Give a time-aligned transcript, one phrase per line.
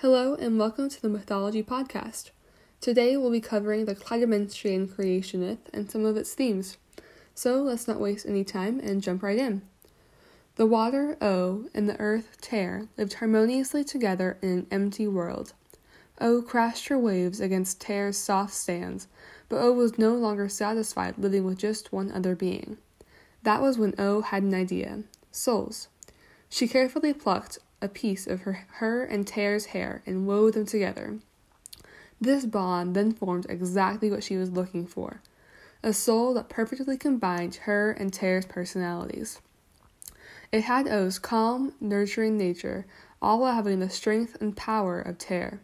[0.00, 2.30] Hello, and welcome to the Mythology Podcast.
[2.80, 6.78] Today we'll be covering the Clytemnestroian creation myth and some of its themes.
[7.34, 9.60] So let's not waste any time and jump right in.
[10.56, 15.52] The water, O, and the earth, Ter, lived harmoniously together in an empty world.
[16.18, 19.06] O crashed her waves against Ter's soft sands,
[19.50, 22.78] but O was no longer satisfied living with just one other being.
[23.42, 25.88] That was when O had an idea souls.
[26.48, 31.18] She carefully plucked a piece of her, her and Ter's hair and wove them together.
[32.20, 35.22] This bond then formed exactly what she was looking for
[35.82, 39.40] a soul that perfectly combined her and Ter's personalities.
[40.52, 42.86] It had O's calm, nurturing nature,
[43.22, 45.60] all while having the strength and power of Ter.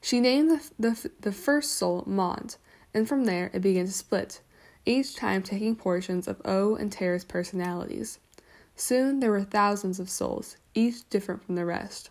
[0.00, 2.56] She named the, the, the first soul Mond,
[2.92, 4.40] and from there it began to split,
[4.84, 8.18] each time taking portions of O and Ter's personalities.
[8.76, 12.10] Soon there were thousands of souls, each different from the rest.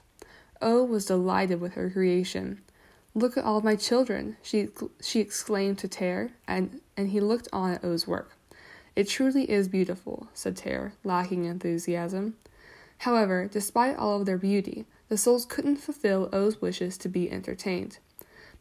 [0.61, 2.61] O was delighted with her creation.
[3.13, 4.69] Look at all my children, she,
[5.01, 8.37] she exclaimed to Ter, and, and he looked on at O's work.
[8.95, 12.37] It truly is beautiful, said Ter, lacking enthusiasm.
[12.99, 17.99] However, despite all of their beauty, the souls couldn't fulfill O's wishes to be entertained.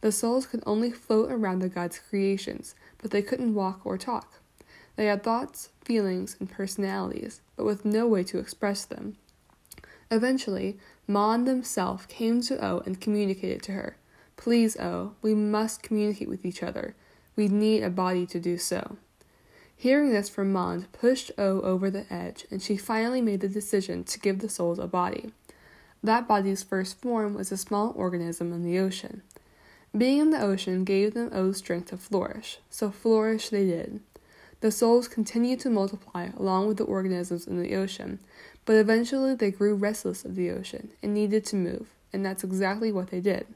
[0.00, 4.40] The souls could only float around the god's creations, but they couldn't walk or talk.
[4.96, 9.16] They had thoughts, feelings, and personalities, but with no way to express them.
[10.10, 13.96] Eventually, Mond himself came to O and communicated to her.
[14.36, 16.94] Please, O, we must communicate with each other.
[17.36, 18.98] We need a body to do so.
[19.74, 24.04] Hearing this from Mond pushed O over the edge, and she finally made the decision
[24.04, 25.32] to give the souls a body.
[26.02, 29.22] That body's first form was a small organism in the ocean.
[29.96, 34.00] Being in the ocean gave them O's strength to flourish, so flourish they did.
[34.62, 38.20] The souls continued to multiply along with the organisms in the ocean,
[38.64, 42.92] but eventually they grew restless of the ocean and needed to move, and that's exactly
[42.92, 43.48] what they did.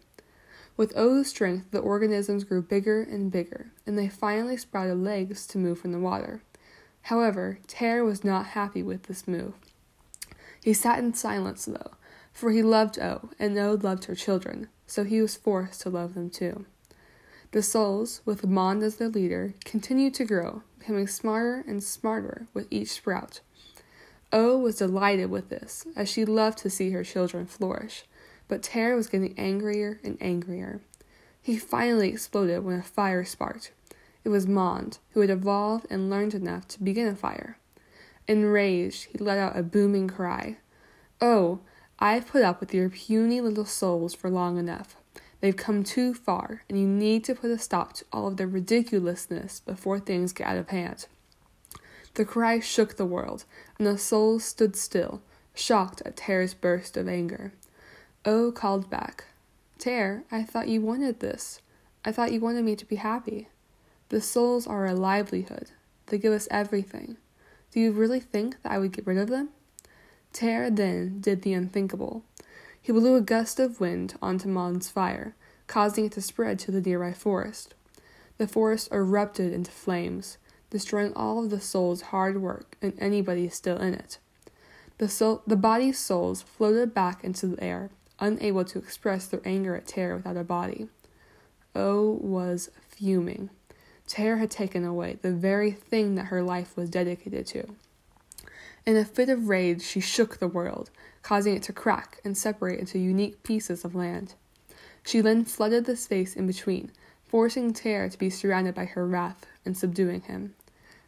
[0.76, 5.58] With O's strength, the organisms grew bigger and bigger, and they finally sprouted legs to
[5.58, 6.42] move from the water.
[7.02, 9.54] However, Ter was not happy with this move.
[10.60, 11.92] He sat in silence, though,
[12.32, 16.14] for he loved O, and O loved her children, so he was forced to love
[16.14, 16.66] them too.
[17.52, 22.66] The souls, with Mond as their leader, continued to grow, becoming smarter and smarter with
[22.70, 23.40] each sprout.
[24.32, 28.04] O was delighted with this, as she loved to see her children flourish,
[28.48, 30.80] but Ter was getting angrier and angrier.
[31.40, 33.70] He finally exploded when a fire sparked.
[34.24, 37.58] It was Mond, who had evolved and learned enough to begin a fire.
[38.26, 40.56] Enraged, he let out a booming cry.
[41.20, 41.60] Oh,
[42.00, 44.96] I've put up with your puny little souls for long enough.
[45.40, 48.46] They've come too far, and you need to put a stop to all of their
[48.46, 51.06] ridiculousness before things get out of hand.
[52.14, 53.44] The cry shook the world,
[53.78, 55.20] and the souls stood still,
[55.54, 57.52] shocked at Ter's burst of anger.
[58.24, 59.24] O called back,
[59.78, 61.60] Ter, I thought you wanted this.
[62.04, 63.48] I thought you wanted me to be happy.
[64.08, 65.72] The souls are a livelihood.
[66.06, 67.18] They give us everything.
[67.72, 69.50] Do you really think that I would get rid of them?
[70.32, 72.24] Ter then did the unthinkable.
[72.86, 75.34] He blew a gust of wind onto Mond's fire,
[75.66, 77.74] causing it to spread to the nearby forest.
[78.38, 80.38] The forest erupted into flames,
[80.70, 84.18] destroying all of the soul's hard work and anybody still in it.
[84.98, 89.74] The, soul, the body's souls floated back into the air, unable to express their anger
[89.74, 90.86] at Ter without a body.
[91.74, 93.50] O was fuming.
[94.06, 97.66] Ter had taken away the very thing that her life was dedicated to.
[98.86, 100.90] In a fit of rage, she shook the world,
[101.26, 104.34] causing it to crack and separate into unique pieces of land.
[105.04, 106.92] She then flooded the space in between,
[107.26, 110.54] forcing Ter to be surrounded by her wrath and subduing him.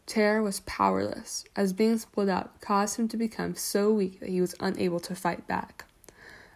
[0.07, 4.41] Ter was powerless, as being split up caused him to become so weak that he
[4.41, 5.84] was unable to fight back.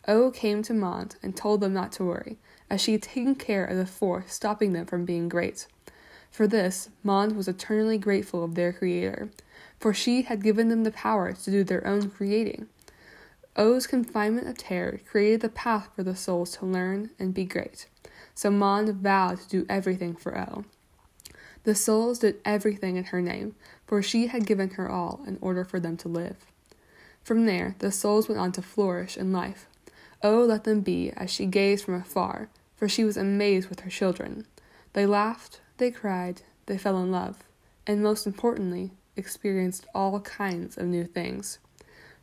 [0.08, 3.64] O came to Mond and told them not to worry, as she had taken care
[3.64, 5.68] of the force stopping them from being great.
[6.32, 9.30] For this, Mond was eternally grateful of their creator,
[9.78, 12.66] for she had given them the power to do their own creating.
[13.54, 17.86] O's confinement of terror created the path for the souls to learn and be great.
[18.34, 20.64] So Mond vowed to do everything for O.
[21.64, 23.54] The souls did everything in her name,
[23.86, 26.36] for she had given her all in order for them to live.
[27.22, 29.66] From there, the souls went on to flourish in life.
[30.22, 33.90] O let them be as she gazed from afar, for she was amazed with her
[33.90, 34.46] children.
[34.94, 37.44] They laughed, they cried, they fell in love,
[37.86, 41.58] and most importantly, experienced all kinds of new things.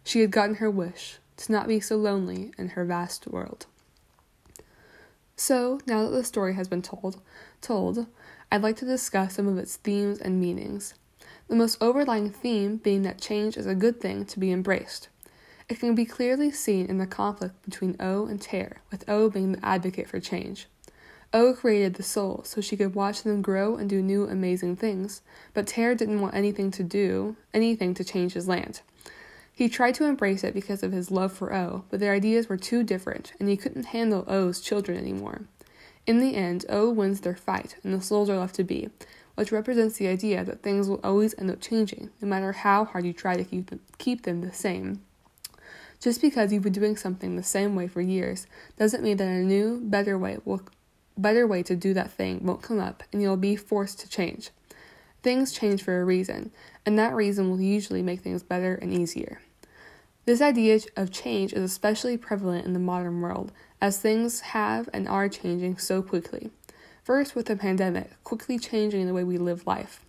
[0.04, 3.66] She had gotten her wish to not be so lonely in her vast world.
[5.36, 7.22] So, now that the story has been told,
[7.62, 8.08] told,
[8.52, 10.96] I'd like to discuss some of its themes and meanings.
[11.48, 15.08] The most overlying theme being that change is a good thing to be embraced.
[15.70, 19.54] It can be clearly seen in the conflict between O and Ter, with O being
[19.54, 20.68] the advocate for change.
[21.32, 25.22] O created the soul so she could watch them grow and do new amazing things,
[25.54, 28.82] but Ter didn't want anything to do, anything to change his land.
[29.60, 32.56] He tried to embrace it because of his love for O, but their ideas were
[32.56, 35.42] too different, and he couldn't handle O's children anymore.
[36.08, 38.88] In the end, O wins their fight, and the souls are left to be,
[39.36, 43.06] which represents the idea that things will always end up changing, no matter how hard
[43.06, 45.02] you try to keep them, keep them the same.
[46.00, 48.48] Just because you've been doing something the same way for years
[48.78, 50.62] doesn't mean that a new, better way will
[51.18, 54.52] better way to do that thing won't come up and you'll be forced to change.
[55.22, 56.52] Things change for a reason,
[56.86, 59.42] and that reason will usually make things better and easier.
[60.30, 65.08] This idea of change is especially prevalent in the modern world, as things have and
[65.08, 66.52] are changing so quickly.
[67.02, 70.06] First, with the pandemic, quickly changing the way we live life.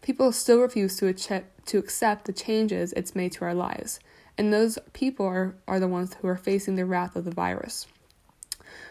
[0.00, 3.98] People still refuse to, accept, to accept the changes it's made to our lives,
[4.38, 7.88] and those people are, are the ones who are facing the wrath of the virus.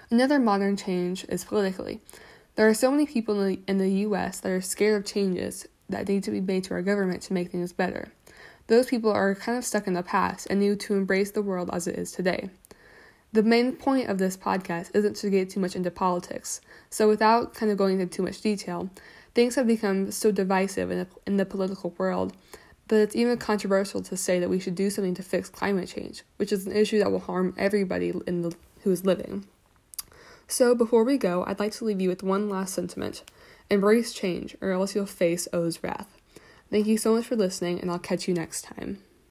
[0.10, 2.02] Another modern change is politically.
[2.56, 5.66] There are so many people in the, in the US that are scared of changes
[5.88, 8.12] that need to be made to our government to make things better.
[8.68, 11.70] Those people are kind of stuck in the past and need to embrace the world
[11.74, 12.50] as it is today.
[13.34, 17.54] The main point of this podcast isn't to get too much into politics, so without
[17.54, 18.90] kind of going into too much detail,
[19.34, 22.34] things have become so divisive in the, in the political world
[22.88, 26.24] that it's even controversial to say that we should do something to fix climate change,
[26.38, 29.48] which is an issue that will harm everybody in the, who is living.
[30.48, 33.24] So, before we go, I'd like to leave you with one last sentiment
[33.70, 36.20] embrace change, or else you'll face O's wrath.
[36.74, 38.98] Thank you so much for listening, and I'll catch you next time.